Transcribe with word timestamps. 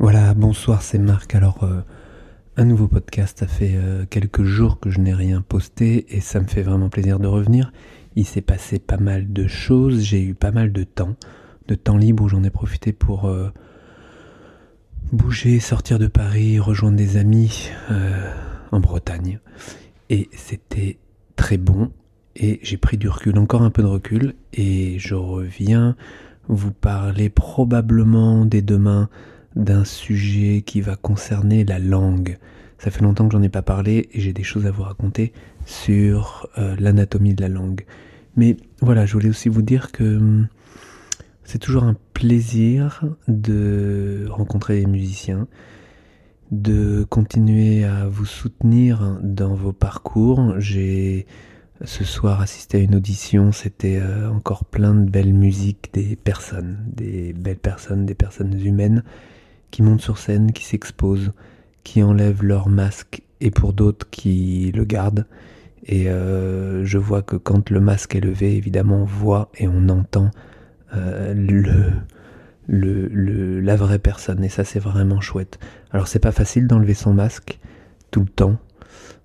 Voilà, 0.00 0.32
bonsoir, 0.34 0.82
c'est 0.82 0.98
Marc. 0.98 1.34
Alors, 1.34 1.64
euh, 1.64 1.80
un 2.56 2.64
nouveau 2.64 2.86
podcast. 2.86 3.40
Ça 3.40 3.48
fait 3.48 3.72
euh, 3.74 4.04
quelques 4.08 4.44
jours 4.44 4.78
que 4.78 4.90
je 4.90 5.00
n'ai 5.00 5.12
rien 5.12 5.42
posté 5.42 6.14
et 6.16 6.20
ça 6.20 6.38
me 6.38 6.46
fait 6.46 6.62
vraiment 6.62 6.88
plaisir 6.88 7.18
de 7.18 7.26
revenir. 7.26 7.72
Il 8.14 8.24
s'est 8.24 8.40
passé 8.40 8.78
pas 8.78 8.96
mal 8.96 9.32
de 9.32 9.48
choses. 9.48 10.02
J'ai 10.02 10.22
eu 10.22 10.34
pas 10.34 10.52
mal 10.52 10.70
de 10.70 10.84
temps, 10.84 11.16
de 11.66 11.74
temps 11.74 11.96
libre 11.96 12.22
où 12.22 12.28
j'en 12.28 12.44
ai 12.44 12.50
profité 12.50 12.92
pour 12.92 13.24
euh, 13.24 13.48
bouger, 15.10 15.58
sortir 15.58 15.98
de 15.98 16.06
Paris, 16.06 16.60
rejoindre 16.60 16.96
des 16.96 17.16
amis 17.16 17.68
en 18.70 18.78
Bretagne. 18.78 19.40
Et 20.10 20.28
c'était 20.30 20.98
très 21.34 21.58
bon. 21.58 21.90
Et 22.36 22.60
j'ai 22.62 22.76
pris 22.76 22.98
du 22.98 23.08
recul, 23.08 23.36
encore 23.36 23.62
un 23.62 23.70
peu 23.70 23.82
de 23.82 23.88
recul. 23.88 24.36
Et 24.52 24.96
je 25.00 25.16
reviens 25.16 25.96
vous 26.46 26.70
parler 26.70 27.30
probablement 27.30 28.44
dès 28.44 28.62
demain 28.62 29.08
d'un 29.58 29.84
sujet 29.84 30.62
qui 30.64 30.80
va 30.80 30.96
concerner 30.96 31.64
la 31.64 31.78
langue. 31.78 32.38
Ça 32.78 32.90
fait 32.90 33.02
longtemps 33.02 33.28
que 33.28 33.36
j'en 33.36 33.42
ai 33.42 33.48
pas 33.48 33.62
parlé 33.62 34.08
et 34.12 34.20
j'ai 34.20 34.32
des 34.32 34.44
choses 34.44 34.66
à 34.66 34.70
vous 34.70 34.84
raconter 34.84 35.32
sur 35.66 36.48
euh, 36.56 36.76
l'anatomie 36.78 37.34
de 37.34 37.42
la 37.42 37.48
langue. 37.48 37.84
Mais 38.36 38.56
voilà, 38.80 39.04
je 39.04 39.14
voulais 39.14 39.28
aussi 39.28 39.48
vous 39.48 39.62
dire 39.62 39.90
que 39.90 40.16
hum, 40.16 40.48
c'est 41.42 41.58
toujours 41.58 41.82
un 41.82 41.96
plaisir 42.14 43.04
de 43.26 44.26
rencontrer 44.30 44.80
des 44.80 44.86
musiciens, 44.86 45.48
de 46.52 47.04
continuer 47.08 47.84
à 47.84 48.06
vous 48.06 48.26
soutenir 48.26 49.18
dans 49.22 49.54
vos 49.54 49.72
parcours. 49.72 50.54
J'ai 50.58 51.26
ce 51.84 52.04
soir 52.04 52.40
assisté 52.40 52.78
à 52.78 52.80
une 52.80 52.94
audition, 52.94 53.50
c'était 53.50 53.98
euh, 54.00 54.30
encore 54.30 54.64
plein 54.64 54.94
de 54.94 55.10
belles 55.10 55.34
musiques, 55.34 55.90
des 55.92 56.14
personnes, 56.14 56.78
des 56.86 57.32
belles 57.32 57.58
personnes, 57.58 58.06
des 58.06 58.14
personnes 58.14 58.60
humaines 58.64 59.02
qui 59.70 59.82
montent 59.82 60.00
sur 60.00 60.18
scène, 60.18 60.52
qui 60.52 60.64
s'exposent, 60.64 61.32
qui 61.84 62.02
enlèvent 62.02 62.42
leur 62.42 62.68
masque, 62.68 63.22
et 63.40 63.50
pour 63.50 63.72
d'autres 63.72 64.08
qui 64.10 64.72
le 64.74 64.84
gardent. 64.84 65.26
Et 65.84 66.08
euh, 66.08 66.84
je 66.84 66.98
vois 66.98 67.22
que 67.22 67.36
quand 67.36 67.70
le 67.70 67.80
masque 67.80 68.14
est 68.14 68.20
levé, 68.20 68.56
évidemment, 68.56 69.02
on 69.02 69.04
voit 69.04 69.50
et 69.56 69.68
on 69.68 69.88
entend 69.88 70.30
euh, 70.94 71.32
le, 72.68 73.60
la 73.60 73.76
vraie 73.76 73.98
personne. 73.98 74.44
Et 74.44 74.48
ça, 74.48 74.64
c'est 74.64 74.80
vraiment 74.80 75.20
chouette. 75.20 75.58
Alors, 75.90 76.08
c'est 76.08 76.18
pas 76.18 76.32
facile 76.32 76.66
d'enlever 76.66 76.94
son 76.94 77.14
masque 77.14 77.58
tout 78.10 78.20
le 78.20 78.28
temps, 78.28 78.58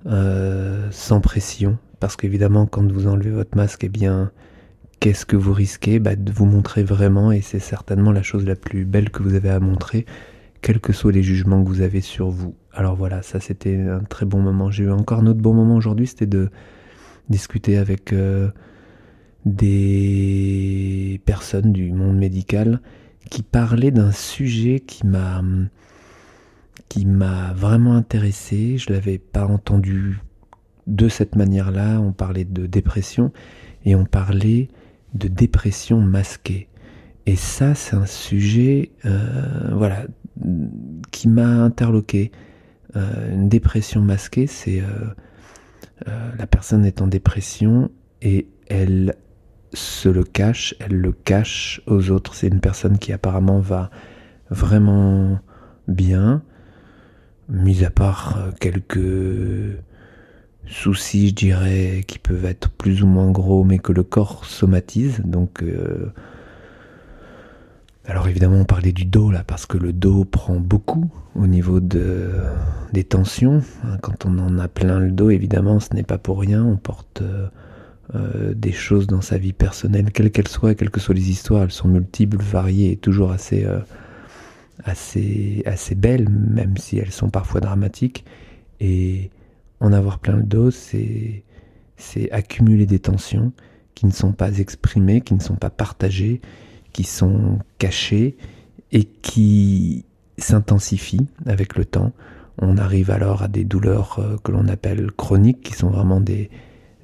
euh, 0.06 0.88
sans 0.92 1.22
pression, 1.22 1.78
parce 2.00 2.16
qu'évidemment, 2.16 2.66
quand 2.66 2.90
vous 2.92 3.08
enlevez 3.08 3.32
votre 3.32 3.58
masque, 3.58 3.84
eh 3.84 3.90
bien, 3.90 4.32
qu'est-ce 5.00 5.26
que 5.26 5.36
vous 5.36 5.54
risquez? 5.54 6.00
Bah, 6.00 6.16
De 6.16 6.32
vous 6.32 6.46
montrer 6.46 6.84
vraiment, 6.84 7.32
et 7.32 7.42
c'est 7.42 7.60
certainement 7.60 8.12
la 8.12 8.24
chose 8.24 8.46
la 8.46 8.56
plus 8.56 8.86
belle 8.86 9.10
que 9.10 9.24
vous 9.24 9.36
avez 9.36 9.50
à 9.50 9.60
montrer, 9.60 10.06
quels 10.64 10.80
que 10.80 10.94
soient 10.94 11.12
les 11.12 11.22
jugements 11.22 11.62
que 11.62 11.68
vous 11.68 11.82
avez 11.82 12.02
sur 12.02 12.30
vous. 12.30 12.56
Alors 12.72 12.96
voilà, 12.96 13.22
ça 13.22 13.40
c'était 13.40 13.78
un 13.78 14.00
très 14.00 14.26
bon 14.26 14.40
moment. 14.40 14.72
J'ai 14.72 14.86
eu 14.86 14.92
encore 14.92 15.20
un 15.20 15.28
autre 15.28 15.42
bon 15.42 15.54
moment 15.54 15.76
aujourd'hui, 15.76 16.08
c'était 16.08 16.26
de 16.26 16.50
discuter 17.30 17.78
avec 17.78 18.14
euh, 18.14 18.50
des 19.46 21.22
personnes 21.26 21.74
du 21.74 21.92
monde 21.92 22.18
médical 22.18 22.82
qui 23.30 23.44
parlaient 23.44 23.92
d'un 23.92 24.14
sujet 24.14 24.80
qui 24.80 25.06
m'a 25.06 25.44
qui 26.88 27.06
m'a 27.06 27.52
vraiment 27.54 27.96
intéressé. 27.96 28.78
Je 28.78 28.94
l'avais 28.94 29.18
pas 29.18 29.46
entendu 29.46 30.22
de 30.88 31.10
cette 31.10 31.36
manière-là. 31.36 32.00
On 32.00 32.14
parlait 32.14 32.46
de 32.46 32.68
dépression 32.68 33.34
et 33.84 33.96
on 33.96 34.06
parlait 34.06 34.70
de 35.14 35.28
dépression 35.28 36.00
masquée. 36.00 36.70
Et 37.26 37.36
ça, 37.36 37.74
c'est 37.74 37.96
un 37.96 38.06
sujet, 38.06 38.92
euh, 39.06 39.70
voilà, 39.72 40.06
qui 41.12 41.28
m'a 41.28 41.48
interloqué. 41.48 42.32
Euh, 42.96 43.34
une 43.34 43.50
dépression 43.50 44.02
masquée, 44.02 44.48
c'est 44.48 44.82
euh, 44.82 44.86
euh, 46.08 46.32
la 46.38 46.48
personne 46.48 46.86
est 46.86 47.02
en 47.02 47.08
dépression 47.08 47.90
et 48.22 48.48
elle 48.68 49.16
se 49.74 50.10
le 50.10 50.24
cache, 50.24 50.76
elle 50.80 50.98
le 50.98 51.12
cache 51.12 51.82
aux 51.88 52.12
autres. 52.12 52.36
C'est 52.36 52.48
une 52.48 52.60
personne 52.60 53.00
qui 53.00 53.12
apparemment 53.12 53.60
va 53.60 53.90
vraiment 54.50 55.40
bien, 55.88 56.44
mis 57.50 57.84
à 57.84 57.90
part 57.90 58.50
quelques 58.60 59.80
soucis, 60.68 61.30
je 61.30 61.34
dirais, 61.34 62.04
qui 62.08 62.20
peuvent 62.20 62.46
être 62.46 62.70
plus 62.70 63.02
ou 63.02 63.08
moins 63.08 63.32
gros, 63.32 63.64
mais 63.64 63.80
que 63.80 63.92
le 63.92 64.04
corps 64.04 64.46
somatise. 64.46 65.22
Donc 65.26 65.64
alors 68.06 68.28
évidemment 68.28 68.58
on 68.58 68.66
parlait 68.66 68.92
du 68.92 69.06
dos 69.06 69.32
là 69.32 69.44
parce 69.46 69.66
que 69.66 69.78
le 69.78 69.94
dos 69.94 70.26
prend 70.26 70.60
beaucoup 70.60 71.10
au 71.36 71.48
niveau 71.48 71.80
de, 71.80 72.32
des 72.92 73.04
tensions. 73.04 73.62
Quand 74.02 74.26
on 74.26 74.38
en 74.40 74.60
a 74.60 74.68
plein 74.68 75.00
le 75.00 75.12
dos 75.12 75.30
évidemment 75.30 75.80
ce 75.80 75.94
n'est 75.94 76.04
pas 76.04 76.18
pour 76.18 76.40
rien, 76.40 76.64
on 76.64 76.76
porte 76.78 77.22
euh, 77.22 77.48
euh, 78.16 78.54
des 78.54 78.74
choses 78.74 79.08
dans 79.08 79.22
sa 79.22 79.38
vie 79.38 79.54
personnelle, 79.54 80.12
quelles 80.12 80.30
qu'elles 80.30 80.50
soient, 80.50 80.76
quelles 80.76 80.90
que 80.90 81.00
soient 81.00 81.16
les 81.16 81.30
histoires, 81.30 81.64
elles 81.64 81.72
sont 81.72 81.88
multiples, 81.88 82.38
variées 82.38 82.92
et 82.92 82.98
toujours 82.98 83.32
assez, 83.32 83.66
euh, 83.66 83.80
assez, 84.84 85.96
belles, 85.96 86.30
même 86.30 86.78
si 86.78 86.98
elles 86.98 87.12
sont 87.12 87.30
parfois 87.30 87.62
dramatiques. 87.62 88.26
Et 88.82 89.32
en 89.80 89.94
avoir 89.94 90.20
plein 90.20 90.36
le 90.36 90.44
dos, 90.44 90.70
c'est 90.70 91.44
accumuler 92.32 92.86
des 92.86 93.00
tensions 93.00 93.54
qui 93.96 94.06
ne 94.06 94.12
sont 94.12 94.34
pas 94.34 94.60
exprimées, 94.60 95.22
qui 95.22 95.34
ne 95.34 95.40
sont 95.40 95.56
pas 95.56 95.70
partagées 95.70 96.42
qui 96.94 97.04
sont 97.04 97.60
cachés 97.80 98.38
et 98.92 99.04
qui 99.04 100.06
s'intensifient 100.38 101.28
avec 101.46 101.76
le 101.76 101.84
temps. 101.84 102.14
On 102.60 102.78
arrive 102.78 103.10
alors 103.10 103.42
à 103.42 103.48
des 103.48 103.64
douleurs 103.66 104.20
euh, 104.20 104.38
que 104.44 104.52
l'on 104.52 104.68
appelle 104.68 105.12
chroniques, 105.12 105.62
qui 105.62 105.74
sont 105.74 105.90
vraiment 105.90 106.22
des, 106.22 106.50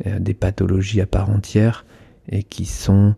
euh, 0.05 0.19
des 0.19 0.35
pathologies 0.35 1.01
à 1.01 1.07
part 1.07 1.29
entière 1.29 1.85
et 2.29 2.43
qui 2.43 2.65
sont 2.65 3.15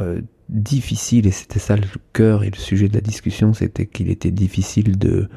euh, 0.00 0.20
difficiles. 0.48 1.26
Et 1.26 1.32
c'était 1.32 1.58
ça 1.58 1.76
le 1.76 1.82
cœur 2.12 2.44
et 2.44 2.50
le 2.50 2.56
sujet 2.56 2.88
de 2.88 2.94
la 2.94 3.00
discussion, 3.00 3.52
c'était 3.52 3.86
qu'il 3.86 4.08
était 4.08 4.30
difficile 4.30 4.96
de, 4.98 5.28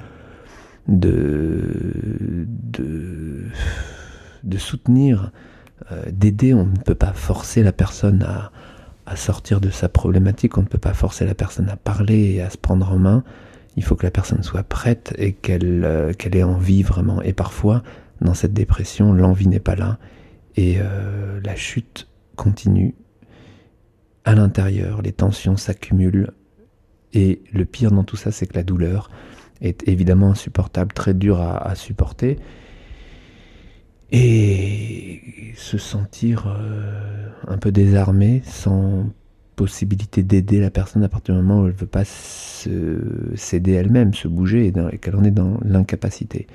de, 0.88 2.45
de, 2.47 3.45
de 4.44 4.57
soutenir, 4.57 5.31
d'aider. 6.11 6.53
On 6.53 6.65
ne 6.65 6.75
peut 6.75 6.95
pas 6.95 7.13
forcer 7.13 7.63
la 7.63 7.71
personne 7.71 8.23
à, 8.23 8.51
à 9.07 9.16
sortir 9.16 9.62
de 9.62 9.69
sa 9.69 9.90
problématique. 9.90 10.57
On 10.57 10.62
ne 10.62 10.68
peut 10.68 10.78
pas 10.78 10.94
forcer 10.94 11.25
la 11.25 11.34
personne 11.34 11.69
à 11.69 11.78
parler 11.78 12.35
et 12.35 12.41
à 12.41 12.50
se 12.50 12.57
prendre 12.57 12.91
en 12.91 13.00
main. 13.00 13.23
Il 13.78 13.84
faut 13.84 13.95
que 13.95 14.06
la 14.06 14.12
personne 14.12 14.44
soit 14.44 14.63
prête 14.63 15.13
et 15.18 15.34
qu'elle 15.34 15.84
euh, 15.85 16.12
ait 16.31 16.44
envie 16.44 16.84
vraiment. 16.84 17.22
Et 17.22 17.34
parfois, 17.34 17.84
dans 18.22 18.34
cette 18.34 18.53
dépression, 18.53 19.13
l'envie 19.13 19.47
n'est 19.47 19.59
pas 19.59 19.75
là 19.75 19.97
et 20.56 20.78
euh, 20.79 21.40
la 21.44 21.56
chute 21.56 22.07
continue. 22.35 22.95
À 24.25 24.35
l'intérieur, 24.35 25.01
les 25.01 25.13
tensions 25.13 25.56
s'accumulent 25.56 26.31
et 27.13 27.41
le 27.53 27.63
pire 27.63 27.91
dans 27.91 28.03
tout 28.03 28.18
ça, 28.18 28.31
c'est 28.31 28.45
que 28.45 28.56
la 28.56 28.63
douleur 28.63 29.09
est 29.62 29.88
évidemment 29.88 30.31
insupportable, 30.31 30.91
très 30.91 31.13
dure 31.13 31.41
à 31.41 31.74
supporter 31.75 32.38
et 34.12 35.22
se 35.56 35.78
sentir 35.78 36.47
euh, 36.47 37.29
un 37.47 37.57
peu 37.57 37.72
désarmé, 37.72 38.41
sans 38.45 39.06
possibilité 39.56 40.22
d'aider 40.23 40.59
la 40.59 40.69
personne 40.69 41.03
à 41.03 41.09
partir 41.09 41.35
du 41.35 41.41
moment 41.41 41.62
où 41.62 41.66
elle 41.66 41.73
ne 41.73 41.78
veut 41.78 41.88
pas 41.88 42.06
s'aider 42.06 43.72
elle-même, 43.72 44.13
se 44.13 44.28
bouger 44.28 44.68
et 44.68 44.97
qu'elle 45.00 45.16
en 45.16 45.23
est 45.23 45.31
dans 45.31 45.57
l'incapacité. 45.66 46.47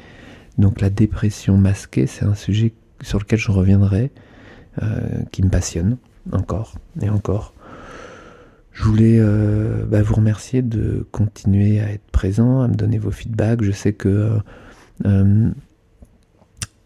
Donc 0.59 0.81
la 0.81 0.89
dépression 0.89 1.59
masquée, 1.59 2.07
c'est 2.07 2.25
un 2.25 2.35
sujet 2.35 2.73
sur 3.03 3.19
lequel 3.19 3.41
je 3.41 3.51
reviendrai, 3.51 4.13
euh, 4.83 5.01
qui 5.33 5.43
me 5.43 5.51
passionne 5.51 5.97
encore 6.31 6.77
et 7.01 7.11
encore. 7.11 7.55
Je 8.73 8.85
voulais 8.85 9.19
euh, 9.19 9.85
bah, 9.85 10.01
vous 10.01 10.15
remercier 10.15 10.63
de 10.63 11.07
continuer 11.11 11.81
à 11.81 11.91
être 11.91 12.09
présent, 12.13 12.63
à 12.63 12.69
me 12.69 12.75
donner 12.75 12.99
vos 12.99 13.11
feedbacks. 13.11 13.63
Je 13.63 13.73
sais 13.73 13.93
que 13.93 14.39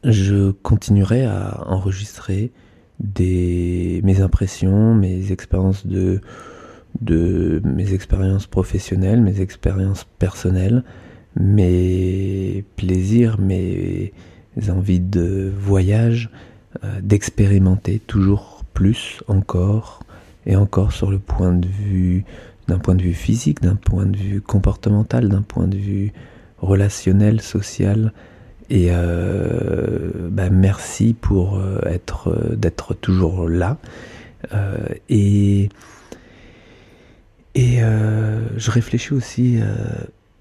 je 0.04 0.50
continuerai 0.50 1.24
à 1.24 1.64
enregistrer 1.66 2.52
mes 3.14 4.20
impressions, 4.20 4.94
mes 4.94 5.32
expériences 5.32 5.86
de 5.86 6.20
mes 7.64 7.92
expériences 7.92 8.46
professionnelles, 8.46 9.20
mes 9.20 9.40
expériences 9.40 10.06
personnelles, 10.18 10.82
mes 11.38 12.64
plaisirs, 12.76 13.38
mes 13.38 14.12
envies 14.68 15.00
de 15.00 15.52
voyage, 15.58 16.30
euh, 16.84 17.00
d'expérimenter 17.02 18.00
toujours 18.06 18.64
plus, 18.72 19.22
encore 19.28 20.00
et 20.46 20.56
encore 20.56 20.92
sur 20.92 21.10
le 21.10 21.18
point 21.18 21.52
de 21.52 21.68
vue 21.68 22.24
d'un 22.68 22.78
point 22.78 22.94
de 22.94 23.02
vue 23.02 23.14
physique, 23.14 23.62
d'un 23.62 23.76
point 23.76 24.06
de 24.06 24.16
vue 24.16 24.40
comportemental, 24.40 25.28
d'un 25.28 25.42
point 25.42 25.68
de 25.68 25.76
vue 25.76 26.12
relationnel, 26.58 27.40
social, 27.40 28.12
et 28.68 28.88
euh, 28.90 30.10
bah, 30.30 30.50
merci 30.50 31.14
pour 31.14 31.56
euh, 31.56 31.80
euh, 31.84 32.56
d'être 32.56 32.94
toujours 32.94 33.48
là. 33.48 33.78
et 35.08 35.68
je 37.54 38.70
réfléchis 38.70 39.14
aussi 39.14 39.58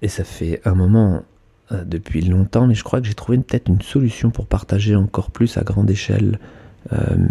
et 0.02 0.08
ça 0.08 0.24
fait 0.24 0.60
un 0.64 0.74
moment 0.74 1.22
depuis 1.70 2.20
longtemps, 2.20 2.66
mais 2.66 2.74
je 2.74 2.84
crois 2.84 3.00
que 3.00 3.06
j'ai 3.06 3.14
trouvé 3.14 3.38
peut-être 3.38 3.68
une 3.68 3.80
solution 3.80 4.30
pour 4.30 4.46
partager 4.46 4.94
encore 4.94 5.30
plus 5.30 5.56
à 5.56 5.62
grande 5.62 5.90
échelle 5.90 6.38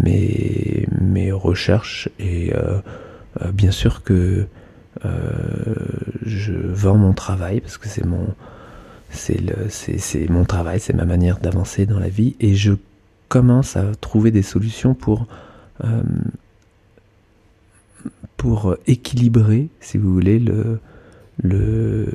mes, 0.02 0.86
mes, 1.00 1.32
recherches. 1.32 2.08
Et 2.18 2.52
bien 3.52 3.70
sûr 3.70 4.02
que 4.02 4.46
je 5.02 6.52
vends 6.52 6.98
mon 6.98 7.14
travail 7.14 7.60
parce 7.60 7.78
que 7.78 7.88
c'est 7.88 8.04
mon, 8.04 8.34
c'est, 9.10 10.28
mon 10.28 10.44
travail, 10.44 10.80
c'est 10.80 10.92
ma 10.92 11.04
manière 11.04 11.38
d'avancer 11.38 11.86
dans 11.86 11.98
la 11.98 12.08
vie. 12.08 12.36
Et 12.40 12.54
je 12.54 12.72
commence 13.28 13.76
à 13.76 13.94
trouver 14.00 14.30
des 14.30 14.42
solutions 14.42 14.94
pour 14.94 15.26
pour 18.36 18.76
équilibrer, 18.86 19.68
si 19.80 19.98
vous 19.98 20.12
voulez, 20.12 20.38
le, 20.38 20.80
le 21.42 22.06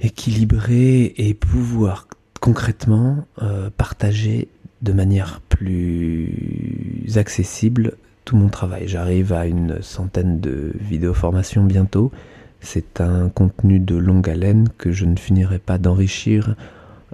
équilibrer 0.00 1.14
et 1.16 1.34
pouvoir 1.34 2.06
concrètement 2.40 3.26
euh, 3.42 3.70
partager 3.76 4.48
de 4.82 4.92
manière 4.92 5.40
plus 5.48 7.16
accessible 7.16 7.92
tout 8.24 8.36
mon 8.36 8.48
travail. 8.48 8.88
J'arrive 8.88 9.32
à 9.32 9.46
une 9.46 9.80
centaine 9.82 10.40
de 10.40 10.72
vidéos 10.78 11.14
formations 11.14 11.64
bientôt. 11.64 12.12
C'est 12.66 13.00
un 13.00 13.28
contenu 13.28 13.78
de 13.78 13.94
longue 13.94 14.28
haleine 14.28 14.68
que 14.76 14.90
je 14.90 15.04
ne 15.04 15.16
finirai 15.16 15.60
pas 15.60 15.78
d'enrichir 15.78 16.56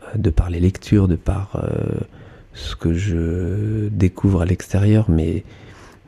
euh, 0.02 0.16
de 0.16 0.30
par 0.30 0.48
les 0.48 0.60
lectures, 0.60 1.08
de 1.08 1.14
par 1.14 1.62
euh, 1.62 2.00
ce 2.54 2.74
que 2.74 2.94
je 2.94 3.88
découvre 3.90 4.40
à 4.40 4.44
l'extérieur, 4.46 5.10
mais 5.10 5.44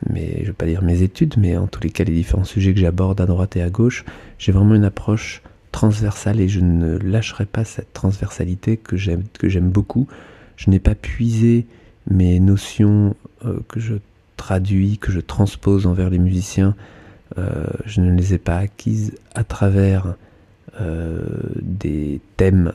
mais 0.09 0.39
je 0.41 0.47
veux 0.47 0.53
pas 0.53 0.65
dire 0.65 0.81
mes 0.81 1.03
études, 1.03 1.35
mais 1.37 1.57
en 1.57 1.67
tous 1.67 1.81
les 1.81 1.91
cas 1.91 2.03
les 2.03 2.13
différents 2.13 2.43
sujets 2.43 2.73
que 2.73 2.79
j'aborde 2.79 3.21
à 3.21 3.27
droite 3.27 3.55
et 3.55 3.61
à 3.61 3.69
gauche, 3.69 4.03
j'ai 4.39 4.51
vraiment 4.51 4.73
une 4.73 4.83
approche 4.83 5.43
transversale 5.71 6.41
et 6.41 6.47
je 6.47 6.59
ne 6.61 6.97
lâcherai 6.97 7.45
pas 7.45 7.65
cette 7.65 7.93
transversalité 7.93 8.77
que 8.77 8.97
j'aime 8.97 9.25
que 9.37 9.47
j'aime 9.47 9.69
beaucoup. 9.69 10.07
Je 10.57 10.71
n'ai 10.71 10.79
pas 10.79 10.95
puisé 10.95 11.67
mes 12.09 12.39
notions 12.39 13.15
euh, 13.45 13.59
que 13.67 13.79
je 13.79 13.93
traduis, 14.37 14.97
que 14.97 15.11
je 15.11 15.19
transpose 15.19 15.85
envers 15.85 16.09
les 16.09 16.19
musiciens, 16.19 16.75
je 17.37 18.01
ne 18.01 18.15
les 18.15 18.33
ai 18.33 18.37
pas 18.37 18.57
acquises 18.57 19.13
à 19.33 19.43
travers 19.43 20.15
euh, 20.81 21.21
des 21.61 22.19
thèmes 22.35 22.73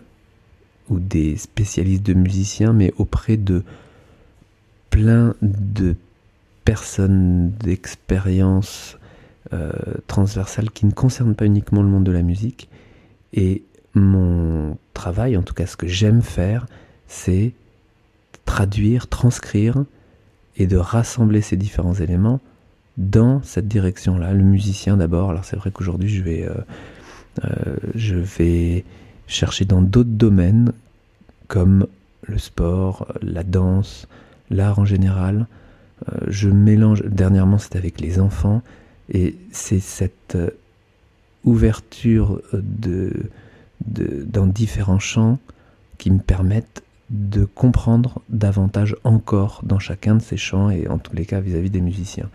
ou 0.89 0.99
des 0.99 1.37
spécialistes 1.37 2.03
de 2.03 2.15
musiciens, 2.15 2.73
mais 2.73 2.95
auprès 2.97 3.37
de 3.37 3.63
plein 4.89 5.35
de 5.43 5.97
personnes 6.65 7.51
d'expérience 7.51 8.97
euh, 9.53 9.71
transversale 10.07 10.71
qui 10.71 10.87
ne 10.87 10.93
concerne 10.93 11.35
pas 11.35 11.45
uniquement 11.45 11.83
le 11.83 11.89
monde 11.89 12.05
de 12.05 12.11
la 12.11 12.23
musique. 12.23 12.71
Et 13.35 13.65
mon 13.95 14.79
travail, 14.95 15.37
en 15.37 15.43
tout 15.43 15.55
cas 15.55 15.67
ce 15.67 15.77
que 15.77 15.87
j'aime 15.87 16.23
faire, 16.23 16.67
c'est 17.07 17.53
traduire, 18.47 19.09
transcrire 19.09 19.85
et 20.57 20.67
de 20.67 20.79
rassembler 20.79 21.43
ces 21.43 21.57
différents 21.59 21.95
éléments 21.95 22.41
dans 23.01 23.41
cette 23.43 23.67
direction-là. 23.67 24.35
Le 24.35 24.45
musicien 24.45 24.99
d'abord, 24.99 25.31
alors 25.31 25.45
c'est 25.45 25.57
vrai 25.57 25.71
qu'aujourd'hui 25.71 26.11
je 26.11 26.23
vais, 26.23 26.45
euh, 26.45 26.55
euh, 27.45 27.77
je 27.95 28.15
vais 28.17 28.85
chercher 29.27 29.65
dans 29.65 29.81
d'autres 29.81 30.11
domaines 30.11 30.73
comme 31.49 31.87
le 32.23 32.39
sport, 32.39 33.09
la 33.23 33.43
danse, 33.43 34.07
l'art 34.51 34.79
en 34.79 34.85
général, 34.85 35.47
euh, 36.09 36.19
je 36.29 36.51
mélange, 36.51 37.03
dernièrement 37.05 37.59
c'était 37.59 37.79
avec 37.79 38.01
les 38.01 38.21
enfants, 38.21 38.63
et 39.13 39.37
c'est 39.51 39.81
cette 39.81 40.37
ouverture 41.45 42.41
de, 42.53 43.13
dans 44.27 44.47
différents 44.47 44.99
champs 44.99 45.39
qui 45.97 46.11
me 46.11 46.19
permettent 46.19 46.85
de 47.09 47.45
comprendre 47.45 48.21
davantage 48.29 48.95
encore 49.03 49.63
dans 49.65 49.81
chacun 49.81 50.17
de 50.17 50.23
ces 50.23 50.37
champs 50.37 50.71
et 50.71 50.87
en 50.87 50.99
tous 50.99 51.17
les 51.17 51.25
cas 51.25 51.41
vis-à-vis 51.41 51.71
des 51.71 51.81
musiciens. 51.81 52.29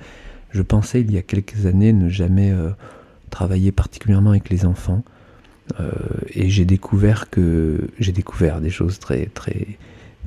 Je 0.56 0.62
pensais 0.62 1.02
il 1.02 1.12
y 1.12 1.18
a 1.18 1.22
quelques 1.22 1.66
années 1.66 1.92
ne 1.92 2.10
jamais 2.10 2.52
euh, 2.52 2.70
travailler 3.30 3.72
particulièrement 3.72 4.30
avec 4.32 4.50
les 4.50 4.66
enfants. 4.66 5.04
Et 6.30 6.50
j'ai 6.50 6.64
découvert 6.64 7.30
que 7.32 7.90
j'ai 8.00 8.12
découvert 8.12 8.62
des 8.62 8.70
choses 8.70 9.00
très 9.00 9.26
très 9.26 9.80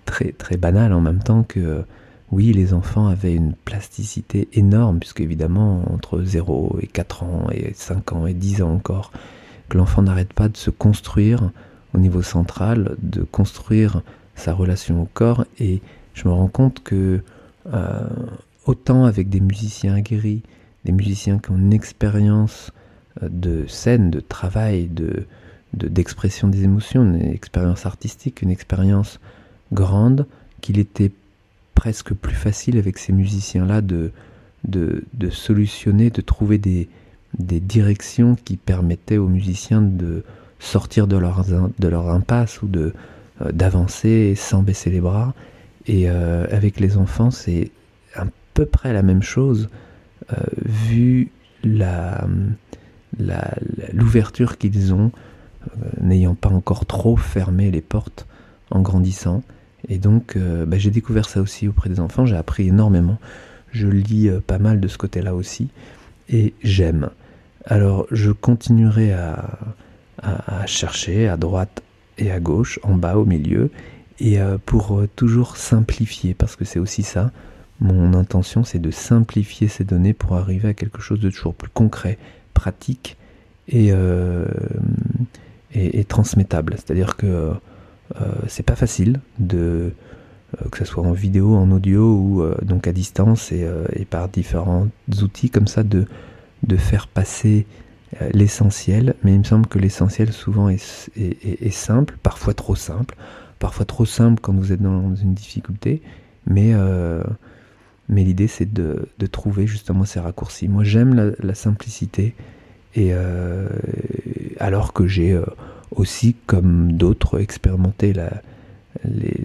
très 0.05 0.33
très 0.33 0.57
banales 0.57 0.93
en 0.93 1.01
même 1.01 1.23
temps 1.23 1.45
que 1.45 1.85
oui, 2.31 2.53
les 2.53 2.75
enfants 2.75 3.07
avaient 3.07 3.35
une 3.35 3.55
plasticité 3.55 4.49
énorme, 4.53 4.99
puisque 4.99 5.21
évidemment, 5.21 5.83
entre 5.93 6.23
0 6.23 6.79
et 6.83 6.87
4 6.87 7.23
ans, 7.23 7.47
et 7.51 7.73
5 7.75 8.13
ans, 8.13 8.27
et 8.27 8.35
10 8.35 8.63
ans 8.63 8.73
encore, 8.73 9.13
que 9.69 9.79
l'enfant 9.79 10.03
n'arrête 10.03 10.33
pas 10.33 10.49
de 10.49 10.57
se 10.57 10.71
construire 10.71 11.51
au 11.95 11.99
niveau 11.99 12.23
central, 12.23 12.97
de 13.03 13.23
construire 13.23 14.03
sa 14.35 14.53
relation 14.53 15.03
au 15.03 15.09
corps, 15.13 15.47
et 15.59 15.81
je 16.13 16.29
me 16.29 16.33
rends 16.33 16.49
compte 16.49 16.83
que 16.83 17.23
euh, 17.73 18.09
autant 18.69 19.07
avec 19.07 19.31
des 19.31 19.41
musiciens 19.41 19.95
aguerris, 19.95 20.43
des 20.85 20.93
musiciens 20.93 21.39
qui 21.39 21.51
ont 21.51 21.57
une 21.57 21.73
expérience 21.73 22.71
euh, 23.23 23.29
de 23.31 23.67
scène, 23.67 24.11
de 24.11 24.21
travail, 24.21 24.87
de 24.87 25.27
d'expression 25.75 26.49
des 26.49 26.65
émotions, 26.65 27.03
une 27.03 27.31
expérience 27.31 27.85
artistique, 27.85 28.41
une 28.41 28.51
expérience 28.51 29.21
grande, 29.71 30.27
qu'il 30.63 30.79
était 30.79 31.13
presque 31.75 32.15
plus 32.15 32.35
facile 32.35 32.79
avec 32.79 32.97
ces 32.97 33.13
musiciens-là 33.13 33.83
de, 33.83 34.11
de, 34.65 35.31
solutionner, 35.31 36.09
de 36.09 36.23
trouver 36.23 36.57
des, 36.57 36.89
des 37.39 37.61
directions 37.61 38.35
qui 38.35 38.57
permettaient 38.57 39.19
aux 39.19 39.29
musiciens 39.29 39.83
de 39.83 40.25
sortir 40.59 41.07
de 41.07 41.19
leur, 41.19 41.45
de 41.45 41.89
leur 41.89 42.09
impasse 42.09 42.63
ou 42.63 42.67
de 42.67 42.95
euh, 43.43 43.53
d'avancer 43.53 44.35
sans 44.37 44.63
baisser 44.63 44.89
les 44.89 45.01
bras. 45.01 45.35
Et 45.87 46.09
euh, 46.09 46.47
avec 46.51 46.81
les 46.81 46.97
enfants, 46.97 47.31
c'est 47.31 47.71
peu 48.59 48.67
près 48.67 48.93
la 48.93 49.03
même 49.03 49.23
chose, 49.23 49.69
euh, 50.33 50.37
vu 50.65 51.31
l'ouverture 53.93 54.59
qu'ils 54.59 54.93
ont, 54.93 55.13
n'ayant 56.01 56.35
pas 56.35 56.49
encore 56.49 56.87
trop 56.87 57.17
fermé 57.17 57.71
les 57.71 57.83
portes 57.83 58.27
en 58.73 58.81
grandissant. 58.81 59.45
Et 59.89 59.99
donc, 59.99 60.35
euh, 60.37 60.67
bah, 60.67 60.77
j'ai 60.77 60.91
découvert 60.91 61.29
ça 61.29 61.41
aussi 61.41 61.69
auprès 61.69 61.89
des 61.89 62.01
enfants. 62.01 62.27
J'ai 62.27 62.37
appris 62.37 62.67
énormément. 62.69 63.19
Je 63.71 63.87
lis 63.87 64.29
euh, 64.29 64.41
pas 64.41 64.59
mal 64.59 64.81
de 64.81 64.89
ce 64.89 64.99
côté-là 64.99 65.35
aussi. 65.35 65.69
Et 66.29 66.55
j'aime. 66.65 67.11
Alors, 67.65 68.07
je 68.11 68.33
continuerai 68.33 69.13
à, 69.13 69.59
chercher 70.67 71.29
à 71.29 71.37
droite 71.37 71.83
et 72.19 72.33
à 72.33 72.41
gauche, 72.41 72.81
en 72.83 72.97
bas, 72.97 73.17
au 73.17 73.25
milieu, 73.25 73.71
et 74.19 74.41
euh, 74.41 74.59
pour 74.59 75.01
toujours 75.15 75.57
simplifier, 75.57 76.35
parce 76.35 76.57
que 76.57 76.65
c'est 76.65 76.81
aussi 76.81 77.05
ça. 77.05 77.31
Mon 77.81 78.15
intention, 78.15 78.65
c'est 78.65 78.81
de 78.81 78.91
simplifier 78.91 79.69
ces 79.69 79.85
données 79.85 80.15
pour 80.15 80.35
arriver 80.35 80.69
à 80.69 80.75
quelque 80.75 81.01
chose 81.01 81.21
de 81.21 81.31
toujours 81.31 81.55
plus 81.55 81.71
concret, 81.71 82.19
pratique 82.55 83.17
et, 83.69 83.93
et 85.75 86.05
transmettable. 86.05 86.75
C'est-à-dire 86.77 87.17
que 87.17 87.53
euh, 88.21 88.33
c'est 88.47 88.63
pas 88.63 88.77
facile 88.77 89.21
de 89.39 89.93
euh, 90.61 90.69
que 90.71 90.79
ce 90.79 90.85
soit 90.85 91.05
en 91.05 91.13
vidéo, 91.13 91.55
en 91.55 91.71
audio 91.71 92.15
ou 92.15 92.43
euh, 92.43 92.57
donc 92.63 92.87
à 92.87 92.93
distance 92.93 93.53
et, 93.53 93.67
par 94.09 94.29
différents 94.29 94.89
outils 95.23 95.51
comme 95.51 95.67
ça 95.67 95.83
de, 95.83 96.07
faire 96.77 97.07
passer 97.07 97.67
l'essentiel, 98.33 99.15
mais 99.23 99.35
il 99.35 99.39
me 99.41 99.45
semble 99.45 99.67
que 99.67 99.79
l'essentiel 99.79 100.33
souvent 100.33 100.71
est, 100.71 101.71
simple, 101.71 102.17
parfois 102.23 102.55
trop 102.55 102.75
simple, 102.75 103.15
parfois 103.59 103.85
trop 103.85 104.07
simple 104.07 104.41
quand 104.41 104.55
vous 104.55 104.73
êtes 104.73 104.81
dans 104.81 105.15
une 105.15 105.35
difficulté, 105.35 106.01
mais 108.09 108.25
l'idée 108.25 108.49
c'est 108.49 108.73
de, 108.73 109.09
de, 109.19 109.27
trouver 109.27 109.67
justement 109.67 110.05
ces 110.05 110.21
raccourcis. 110.21 110.69
Moi 110.69 110.85
j'aime 110.85 111.35
la, 111.39 111.55
simplicité, 111.55 112.35
et 112.95 113.13
alors 114.59 114.93
que 114.93 115.07
j'ai 115.07 115.39
aussi, 115.95 116.35
comme 116.47 116.93
d'autres, 116.93 117.41
expérimenter 117.41 118.13
la, 118.13 118.31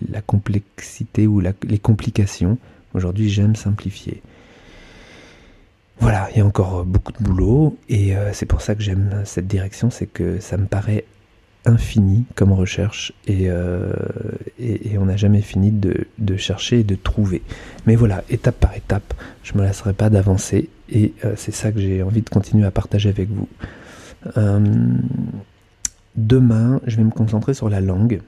la 0.09 0.21
complexité 0.21 1.27
ou 1.27 1.39
les 1.39 1.79
complications. 1.79 2.57
Aujourd'hui, 2.93 3.29
j'aime 3.29 3.55
simplifier. 3.55 4.21
Voilà, 5.99 6.27
il 6.31 6.37
y 6.37 6.41
a 6.41 6.45
encore 6.45 6.85
beaucoup 6.85 7.13
de 7.13 7.23
boulot 7.23 7.77
et 7.87 8.15
euh, 8.15 8.33
c'est 8.33 8.45
pour 8.45 8.61
ça 8.61 8.75
que 8.75 8.81
j'aime 8.81 9.21
cette 9.25 9.47
direction, 9.47 9.89
c'est 9.89 10.07
que 10.07 10.39
ça 10.39 10.57
me 10.57 10.65
paraît 10.65 11.05
infini 11.65 12.25
comme 12.35 12.51
recherche 12.51 13.13
et, 13.25 13.45
euh, 13.47 13.93
et, 14.59 14.97
on 14.97 15.05
n'a 15.05 15.15
jamais 15.15 15.41
fini 15.41 15.71
de, 15.71 16.37
chercher 16.37 16.81
et 16.81 16.83
de 16.83 16.95
trouver. 16.95 17.41
Mais 17.85 17.95
voilà, 17.95 18.23
étape 18.29 18.59
par 18.59 18.75
étape, 18.75 19.13
je 19.43 19.53
ne 19.53 19.59
me 19.59 19.63
lasserai 19.63 19.93
pas 19.93 20.09
d'avancer 20.09 20.69
et 20.89 21.13
euh, 21.23 21.33
c'est 21.37 21.53
ça 21.53 21.71
que 21.71 21.79
j'ai 21.79 22.03
envie 22.03 22.21
de 22.21 22.29
continuer 22.29 22.65
à 22.65 22.71
partager 22.71 23.09
avec 23.09 23.29
vous. 23.29 23.47
Demain, 26.15 26.79
je 26.85 26.97
vais 26.97 27.03
me 27.03 27.11
concentrer 27.11 27.55
sur 27.55 27.69
la 27.69 27.81
langue. 27.81 28.21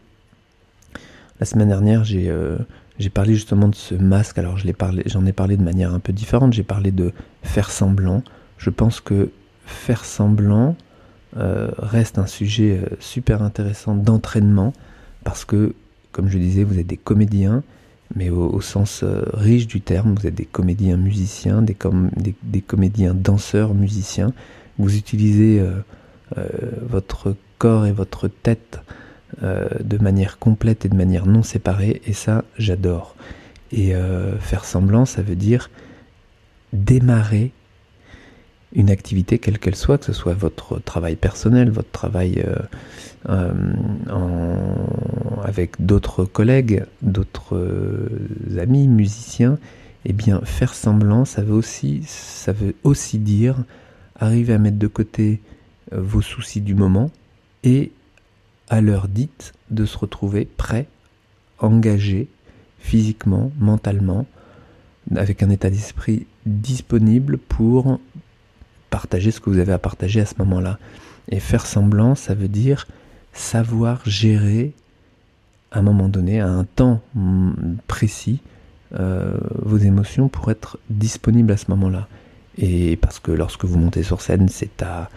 La 1.39 1.46
semaine 1.46 1.68
dernière, 1.68 2.04
j'ai 2.04 2.30
euh, 2.30 2.58
parlé 3.13 3.36
justement 3.36 3.68
de 3.68 3.75
ce 3.75 3.94
masque. 3.94 4.39
Alors, 4.39 4.58
j'en 4.58 5.25
ai, 5.25 5.34
parlé 5.34 5.58
de 5.58 5.62
manière 5.62 5.94
un 5.94 6.00
peu 6.00 6.12
différente. 6.12 6.54
J'ai 6.54 6.63
parlé 6.63 6.92
de 6.92 7.12
faire 7.44 7.70
semblant. 7.70 8.24
Je 8.58 8.72
pense 8.72 9.01
que 9.01 9.30
faire 9.65 10.04
semblant, 10.04 10.75
reste 11.36 12.18
un 12.18 12.27
sujet 12.27 12.82
super 13.00 13.42
intéressant 13.42 13.96
d'entraînement 13.96 14.74
parce 15.24 15.44
que, 15.46 15.74
comme 16.12 16.30
je 16.30 16.38
disais, 16.38 16.63
vous 16.63 16.80
êtes 16.80 16.88
des 16.88 16.98
comédiens, 16.98 17.63
mais 18.15 18.30
au, 18.30 18.62
sens 18.62 19.04
riche 19.34 19.68
du 19.68 19.82
terme, 19.82 20.15
vous 20.15 20.27
êtes 20.27 20.36
des 20.36 20.46
comédiens 20.46 20.98
musiciens, 20.98 21.62
des, 21.62 21.75
des, 22.44 22.62
comédiens 22.62 23.13
danseurs 23.13 23.74
musiciens. 23.74 24.32
Vous 24.77 24.96
utilisez 24.96 25.62
votre 26.88 27.36
corps 27.58 27.86
et 27.86 27.92
votre 27.92 28.27
tête 28.27 28.80
de 29.42 29.98
manière 29.98 30.38
complète 30.38 30.86
et 30.86 30.89
de 30.89 30.96
manière 30.96 31.25
non 31.25 31.44
séparée, 31.44 32.01
et 32.06 32.13
ça, 32.13 32.46
j'adore. 32.58 33.15
Et 33.72 33.94
faire 34.39 34.63
semblant, 34.63 35.06
ça 35.06 35.22
veut 35.22 35.36
dire 35.36 35.70
démarrer 36.75 37.51
une 38.75 38.91
activité 38.91 39.39
quelle 39.39 39.58
qu'elle 39.58 39.75
soit, 39.75 39.98
que 39.98 40.05
ce 40.05 40.13
soit 40.13 40.34
votre 40.34 40.79
travail 40.79 41.15
personnel, 41.15 41.72
votre 41.72 41.91
travail 41.91 42.44
euh, 42.46 42.55
euh, 43.29 44.75
avec 45.44 45.84
d'autres 45.84 46.25
collègues, 46.25 46.86
d'autres 47.01 47.55
euh, 47.55 48.60
amis 48.60 48.88
musiciens, 48.88 49.58
eh 50.05 50.13
bien 50.13 50.41
faire 50.41 50.74
semblant, 50.74 51.25
ça 51.25 51.41
veut 51.41 51.53
aussi, 51.53 52.03
ça 52.05 52.51
veut 52.51 52.75
aussi 52.84 53.17
dire 53.17 53.55
arriver 54.20 54.53
à 54.53 54.58
mettre 54.58 54.77
de 54.77 54.88
côté 54.88 55.41
vos 55.91 56.22
soucis 56.22 56.62
du 56.62 56.75
moment 56.75 57.12
et 57.63 57.91
à 58.70 58.82
l'heure 58.82 59.08
dite 59.08 59.53
de 59.72 59.86
se 59.86 59.98
retrouver 59.98 60.46
prêt, 60.58 60.88
engagé 61.60 62.27
physiquement, 62.79 63.51
mentalement, 63.60 64.25
avec 65.15 65.44
un 65.44 65.50
état 65.50 65.70
d'esprit 65.70 66.27
disponible 66.46 67.38
pour 67.38 68.00
partager 68.96 69.32
ce 69.32 69.42
que 69.42 69.50
vous 69.50 69.60
avez 69.60 69.74
à 69.74 69.78
partager 69.78 70.22
à 70.22 70.25
ce 70.25 70.36
moment-là. 70.40 70.80
Et 71.30 71.42
faire 71.42 71.66
semblant, 71.66 72.16
ça 72.16 72.34
veut 72.34 72.48
dire 72.48 72.88
savoir 73.34 74.00
gérer 74.06 74.72
à 75.74 75.80
un 75.80 75.82
moment 75.82 76.08
donné, 76.08 76.40
à 76.40 76.48
un 76.48 76.64
temps 76.64 77.02
précis, 77.88 78.40
euh, 78.98 79.34
vos 79.62 79.75
émotions 79.75 80.30
pour 80.30 80.50
être 80.50 80.80
disponible 80.90 81.52
à 81.52 81.58
ce 81.58 81.66
moment-là. 81.72 82.08
Et 82.58 82.96
parce 82.96 83.20
que 83.20 83.32
lorsque 83.32 83.66
vous 83.66 83.78
montez 83.78 84.02
sur 84.02 84.22
scène, 84.22 84.48
c'est 84.48 84.82
à 84.82 85.10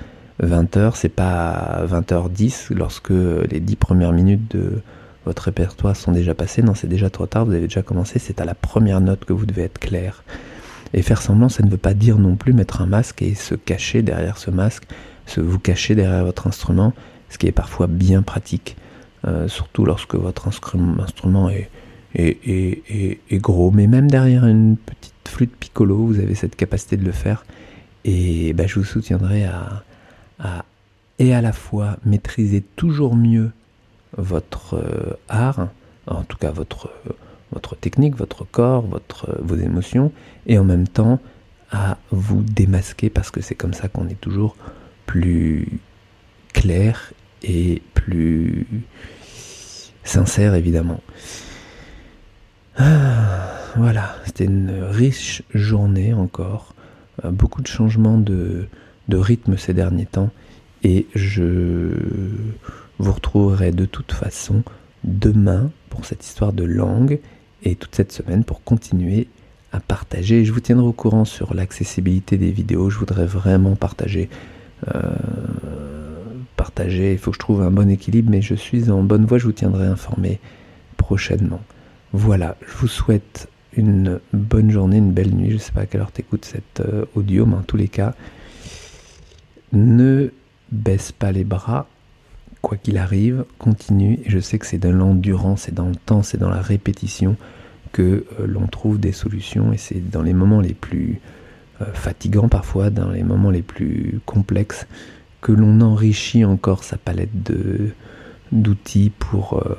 20h, 0.42 0.96
c'est 0.96 1.08
pas 1.08 1.52
à 1.52 1.86
20h10, 1.86 2.74
lorsque 2.74 3.10
les 3.10 3.60
10 3.60 3.76
premières 3.76 4.12
minutes 4.12 4.50
de 4.50 4.82
votre 5.24 5.44
répertoire 5.44 5.94
sont 5.94 6.10
déjà 6.10 6.34
passées, 6.34 6.62
non, 6.62 6.74
c'est 6.74 6.88
déjà 6.88 7.10
trop 7.10 7.26
tard, 7.26 7.44
vous 7.44 7.52
avez 7.52 7.68
déjà 7.68 7.82
commencé, 7.82 8.18
c'est 8.18 8.40
à 8.40 8.44
la 8.44 8.56
première 8.56 9.00
note 9.00 9.24
que 9.24 9.32
vous 9.32 9.46
devez 9.46 9.62
être 9.62 9.78
clair. 9.78 10.24
Et 10.94 11.02
faire 11.02 11.20
semblant, 11.20 11.48
ça 11.48 11.62
ne 11.62 11.70
veut 11.70 11.76
pas 11.76 11.94
dire 11.94 12.18
non 12.18 12.36
plus 12.36 12.52
mettre 12.52 12.80
un 12.80 12.86
masque 12.86 13.22
et 13.22 13.34
se 13.34 13.54
cacher 13.54 14.02
derrière 14.02 14.38
ce 14.38 14.50
masque, 14.50 14.84
se 15.26 15.40
vous 15.40 15.58
cacher 15.58 15.94
derrière 15.94 16.24
votre 16.24 16.46
instrument, 16.46 16.94
ce 17.28 17.38
qui 17.38 17.46
est 17.46 17.52
parfois 17.52 17.86
bien 17.86 18.22
pratique, 18.22 18.76
euh, 19.26 19.48
surtout 19.48 19.84
lorsque 19.84 20.14
votre 20.14 20.48
instrument 20.48 21.50
est, 21.50 21.70
est, 22.14 23.38
gros. 23.38 23.70
Mais 23.70 23.86
même 23.86 24.10
derrière 24.10 24.46
une 24.46 24.76
petite 24.76 25.14
flûte 25.26 25.54
piccolo, 25.56 25.96
vous 25.96 26.18
avez 26.18 26.34
cette 26.34 26.56
capacité 26.56 26.96
de 26.96 27.04
le 27.04 27.12
faire. 27.12 27.44
Et 28.04 28.52
ben, 28.54 28.66
je 28.66 28.78
vous 28.78 28.86
soutiendrai 28.86 29.44
à, 29.44 29.84
à, 30.38 30.64
et 31.18 31.34
à 31.34 31.42
la 31.42 31.52
fois 31.52 31.96
maîtriser 32.04 32.62
toujours 32.76 33.14
mieux 33.14 33.50
votre 34.16 34.74
euh, 34.74 35.18
art, 35.28 35.68
en 36.06 36.22
tout 36.22 36.38
cas 36.38 36.50
votre 36.50 36.90
votre 37.52 37.76
technique, 37.76 38.16
votre 38.16 38.44
corps, 38.44 38.82
votre, 38.82 39.38
vos 39.42 39.56
émotions, 39.56 40.12
et 40.46 40.58
en 40.58 40.64
même 40.64 40.88
temps 40.88 41.20
à 41.70 41.98
vous 42.10 42.42
démasquer 42.42 43.10
parce 43.10 43.30
que 43.30 43.40
c'est 43.40 43.54
comme 43.54 43.74
ça 43.74 43.88
qu'on 43.88 44.08
est 44.08 44.20
toujours 44.20 44.56
plus 45.06 45.80
clair 46.52 47.12
et 47.42 47.82
plus 47.94 48.66
sincère 50.04 50.54
évidemment. 50.54 51.00
Ah, 52.76 53.50
voilà, 53.76 54.16
c'était 54.24 54.44
une 54.44 54.82
riche 54.82 55.42
journée 55.52 56.14
encore, 56.14 56.74
euh, 57.24 57.30
beaucoup 57.30 57.60
de 57.60 57.66
changements 57.66 58.18
de 58.18 58.68
rythme 59.10 59.56
ces 59.56 59.74
derniers 59.74 60.06
temps, 60.06 60.30
et 60.84 61.06
je 61.14 61.92
vous 62.98 63.12
retrouverai 63.12 63.72
de 63.72 63.84
toute 63.84 64.12
façon 64.12 64.62
demain 65.04 65.70
pour 65.90 66.04
cette 66.04 66.24
histoire 66.24 66.52
de 66.52 66.64
langue 66.64 67.20
et 67.62 67.74
toute 67.76 67.94
cette 67.94 68.12
semaine 68.12 68.44
pour 68.44 68.62
continuer 68.62 69.28
à 69.72 69.80
partager. 69.80 70.44
Je 70.44 70.52
vous 70.52 70.60
tiendrai 70.60 70.86
au 70.86 70.92
courant 70.92 71.24
sur 71.24 71.54
l'accessibilité 71.54 72.36
des 72.36 72.50
vidéos. 72.50 72.90
Je 72.90 72.98
voudrais 72.98 73.26
vraiment 73.26 73.76
partager. 73.76 74.28
Euh, 74.94 75.10
partager. 76.56 77.12
Il 77.12 77.18
faut 77.18 77.30
que 77.30 77.36
je 77.36 77.40
trouve 77.40 77.62
un 77.62 77.70
bon 77.70 77.90
équilibre, 77.90 78.30
mais 78.30 78.42
je 78.42 78.54
suis 78.54 78.90
en 78.90 79.02
bonne 79.02 79.26
voie. 79.26 79.38
Je 79.38 79.44
vous 79.44 79.52
tiendrai 79.52 79.86
informé 79.86 80.40
prochainement. 80.96 81.60
Voilà, 82.12 82.56
je 82.66 82.76
vous 82.78 82.88
souhaite 82.88 83.48
une 83.76 84.20
bonne 84.32 84.70
journée, 84.70 84.96
une 84.96 85.12
belle 85.12 85.34
nuit. 85.34 85.50
Je 85.50 85.54
ne 85.54 85.58
sais 85.58 85.72
pas 85.72 85.82
à 85.82 85.86
quelle 85.86 86.00
heure 86.00 86.12
tu 86.12 86.22
écoutes 86.22 86.44
cet 86.44 86.80
euh, 86.80 87.04
audio, 87.14 87.44
mais 87.44 87.56
en 87.56 87.62
tous 87.62 87.76
les 87.76 87.88
cas, 87.88 88.14
ne 89.72 90.30
baisse 90.72 91.12
pas 91.12 91.32
les 91.32 91.44
bras 91.44 91.86
quoi 92.62 92.76
qu'il 92.76 92.98
arrive, 92.98 93.44
continue. 93.58 94.18
Et 94.24 94.30
je 94.30 94.38
sais 94.38 94.58
que 94.58 94.66
c'est 94.66 94.78
dans 94.78 94.92
l'endurance, 94.92 95.62
c'est 95.62 95.74
dans 95.74 95.88
le 95.88 95.96
temps, 95.96 96.22
c'est 96.22 96.38
dans 96.38 96.50
la 96.50 96.60
répétition 96.60 97.36
que 97.92 98.26
euh, 98.40 98.46
l'on 98.46 98.66
trouve 98.66 98.98
des 98.98 99.12
solutions. 99.12 99.72
Et 99.72 99.78
c'est 99.78 100.10
dans 100.10 100.22
les 100.22 100.32
moments 100.32 100.60
les 100.60 100.74
plus 100.74 101.20
euh, 101.80 101.86
fatigants 101.92 102.48
parfois, 102.48 102.90
dans 102.90 103.10
les 103.10 103.22
moments 103.22 103.50
les 103.50 103.62
plus 103.62 104.20
complexes, 104.26 104.86
que 105.40 105.52
l'on 105.52 105.80
enrichit 105.80 106.44
encore 106.44 106.84
sa 106.84 106.96
palette 106.96 107.30
d'outils 108.52 109.12
pour 109.18 109.58
euh, 109.58 109.76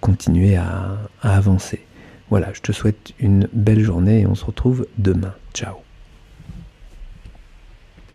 continuer 0.00 0.56
à 0.56 0.98
avancer. 1.22 1.80
Voilà, 2.30 2.52
je 2.52 2.60
te 2.60 2.72
souhaite 2.72 3.12
une 3.20 3.48
belle 3.52 3.82
journée 3.82 4.20
et 4.20 4.26
on 4.26 4.34
se 4.34 4.44
retrouve 4.44 4.86
demain. 4.98 5.32
Ciao 5.54 5.85